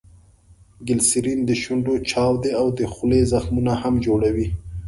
[0.87, 4.47] ګلیسرین دشونډو چاودي او دخولې زخمونه هم جوړوي.